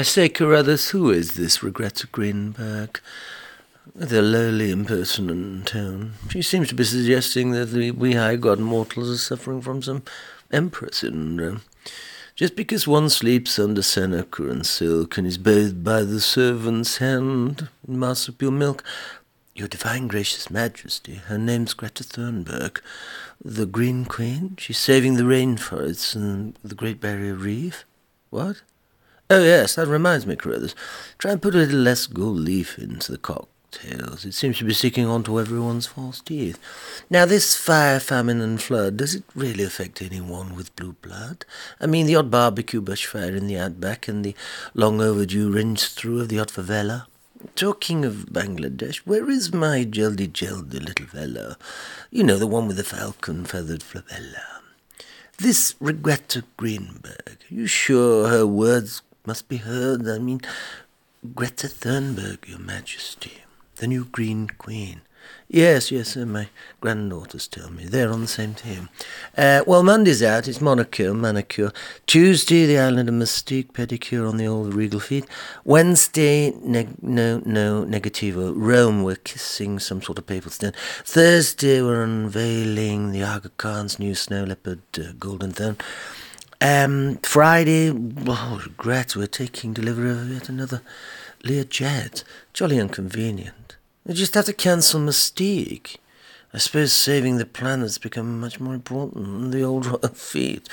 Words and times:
I 0.00 0.02
say, 0.02 0.30
Carruthers, 0.30 0.88
who 0.88 1.10
is 1.10 1.34
this 1.34 1.58
Regretta 1.58 2.10
Greenberg? 2.10 3.02
With 3.94 4.10
a 4.14 4.22
lowly, 4.22 4.70
impertinent 4.70 5.66
tone, 5.66 6.14
she 6.30 6.40
seems 6.40 6.68
to 6.68 6.74
be 6.74 6.84
suggesting 6.84 7.50
that 7.50 7.66
the, 7.66 7.90
we 7.90 8.14
high 8.14 8.36
god 8.36 8.60
mortals 8.60 9.10
are 9.10 9.18
suffering 9.18 9.60
from 9.60 9.82
some 9.82 10.02
emperor 10.50 10.88
syndrome. 10.90 11.60
Just 12.34 12.56
because 12.56 12.88
one 12.88 13.10
sleeps 13.10 13.58
under 13.58 13.82
seneca 13.82 14.48
and 14.48 14.64
silk 14.64 15.18
and 15.18 15.26
is 15.26 15.36
bathed 15.36 15.84
by 15.84 16.00
the 16.02 16.22
servant's 16.22 16.96
hand 16.96 17.68
in 17.86 17.98
marsupial 17.98 18.52
milk, 18.52 18.82
your 19.54 19.68
divine 19.68 20.08
gracious 20.08 20.48
majesty, 20.48 21.16
her 21.16 21.36
name's 21.36 21.74
Greta 21.74 22.04
Thunberg, 22.04 22.80
the 23.44 23.66
Green 23.66 24.06
Queen. 24.06 24.56
She's 24.58 24.78
saving 24.78 25.16
the 25.16 25.24
rainforests 25.24 26.16
and 26.16 26.56
the 26.64 26.74
Great 26.74 27.02
Barrier 27.02 27.34
Reef. 27.34 27.84
What? 28.30 28.62
Oh, 29.32 29.44
yes, 29.44 29.76
that 29.76 29.86
reminds 29.86 30.26
me, 30.26 30.34
Carruthers. 30.34 30.74
Try 31.16 31.30
and 31.30 31.40
put 31.40 31.54
a 31.54 31.58
little 31.58 31.78
less 31.78 32.08
gold 32.08 32.38
leaf 32.38 32.76
into 32.80 33.12
the 33.12 33.18
cocktails. 33.18 34.24
It 34.24 34.34
seems 34.34 34.58
to 34.58 34.64
be 34.64 34.74
sticking 34.74 35.06
onto 35.06 35.38
everyone's 35.38 35.86
false 35.86 36.20
teeth. 36.20 36.58
Now, 37.08 37.26
this 37.26 37.56
fire, 37.56 38.00
famine, 38.00 38.40
and 38.40 38.60
flood, 38.60 38.96
does 38.96 39.14
it 39.14 39.22
really 39.36 39.62
affect 39.62 40.02
anyone 40.02 40.56
with 40.56 40.74
blue 40.74 40.96
blood? 41.00 41.44
I 41.80 41.86
mean, 41.86 42.06
the 42.06 42.16
odd 42.16 42.28
barbecue 42.28 42.82
bushfire 42.82 43.36
in 43.36 43.46
the 43.46 43.56
outback 43.56 44.08
and 44.08 44.24
the 44.24 44.34
long 44.74 45.00
overdue 45.00 45.52
rinse 45.52 45.86
through 45.86 46.22
of 46.22 46.28
the 46.28 46.40
odd 46.40 46.48
favela? 46.48 47.06
Talking 47.54 48.04
of 48.04 48.26
Bangladesh, 48.32 48.96
where 49.06 49.30
is 49.30 49.52
my 49.52 49.84
jelly 49.84 50.26
jelly 50.26 50.80
little 50.80 51.06
fellow? 51.06 51.54
You 52.10 52.24
know, 52.24 52.36
the 52.36 52.48
one 52.48 52.66
with 52.66 52.78
the 52.78 52.84
falcon 52.84 53.44
feathered 53.44 53.82
flabella. 53.82 54.60
This 55.38 55.74
Regretta 55.74 56.42
Greenberg, 56.56 57.38
you 57.48 57.68
sure 57.68 58.28
her 58.28 58.44
words 58.44 59.02
must 59.26 59.48
be 59.48 59.58
heard. 59.58 60.06
I 60.08 60.18
mean, 60.18 60.40
Greta 61.34 61.66
Thunberg, 61.68 62.48
Your 62.48 62.58
Majesty, 62.58 63.44
the 63.76 63.86
new 63.86 64.04
Green 64.04 64.48
Queen. 64.48 65.02
Yes, 65.48 65.90
yes, 65.90 66.16
uh, 66.16 66.24
my 66.24 66.48
granddaughters 66.80 67.48
tell 67.48 67.70
me. 67.70 67.84
They're 67.84 68.10
on 68.10 68.20
the 68.20 68.28
same 68.28 68.54
team. 68.54 68.88
Uh, 69.36 69.62
well, 69.66 69.82
Monday's 69.82 70.22
out. 70.22 70.46
It's 70.46 70.60
Monaco, 70.60 71.12
manicure. 71.12 71.72
Tuesday, 72.06 72.66
the 72.66 72.78
island 72.78 73.08
of 73.08 73.16
Mustique, 73.16 73.72
pedicure 73.72 74.28
on 74.28 74.36
the 74.36 74.46
old 74.46 74.74
regal 74.74 75.00
feet. 75.00 75.26
Wednesday, 75.64 76.52
neg- 76.62 77.02
no, 77.02 77.42
no, 77.44 77.84
negativo. 77.84 78.52
Rome, 78.54 79.02
we're 79.02 79.16
kissing 79.16 79.80
some 79.80 80.00
sort 80.00 80.18
of 80.18 80.26
papal 80.26 80.52
stone. 80.52 80.72
Thursday, 81.04 81.82
we're 81.82 82.04
unveiling 82.04 83.10
the 83.10 83.24
Aga 83.24 83.50
Khan's 83.56 83.98
new 83.98 84.14
snow 84.14 84.44
leopard 84.44 84.82
uh, 84.98 85.12
golden 85.18 85.50
throne. 85.52 85.76
Um, 86.60 87.16
Friday, 87.22 87.90
oh, 87.90 88.60
regret, 88.62 89.16
we're 89.16 89.26
taking 89.26 89.72
delivery 89.72 90.10
of 90.10 90.30
yet 90.30 90.50
another 90.50 90.82
Learjet. 91.42 92.22
Jolly 92.52 92.78
inconvenient. 92.78 93.76
I 94.06 94.12
just 94.12 94.34
had 94.34 94.44
to 94.46 94.52
cancel 94.52 95.00
Mustique. 95.00 95.96
I 96.52 96.58
suppose 96.58 96.92
saving 96.92 97.36
the 97.36 97.46
planet's 97.46 97.98
become 97.98 98.40
much 98.40 98.58
more 98.58 98.74
important 98.74 99.24
than 99.24 99.50
the 99.50 99.62
old 99.62 99.86
royal 99.86 100.08
feet. 100.14 100.68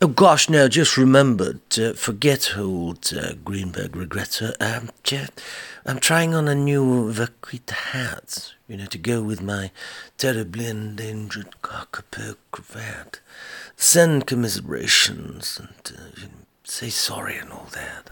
Oh 0.00 0.08
gosh, 0.08 0.48
no, 0.48 0.66
just 0.66 0.96
remembered. 0.96 1.60
Uh, 1.78 1.92
forget 1.92 2.56
old 2.56 3.12
uh, 3.14 3.34
Greenberg 3.44 3.92
regretter. 3.92 4.54
Um, 4.60 4.88
just, 5.02 5.42
I'm 5.84 6.00
trying 6.00 6.34
on 6.34 6.48
a 6.48 6.54
new 6.54 7.12
vaquita 7.12 7.72
hat, 7.72 8.54
you 8.66 8.78
know, 8.78 8.86
to 8.86 8.96
go 8.96 9.20
with 9.22 9.42
my 9.42 9.70
terribly 10.16 10.66
endangered 10.66 11.54
kakapo 11.62 12.36
cravat. 12.50 13.20
Send 13.76 14.26
commiserations 14.26 15.60
and 15.60 15.98
uh, 15.98 16.26
say 16.64 16.88
sorry 16.88 17.36
and 17.36 17.52
all 17.52 17.68
that. 17.72 18.08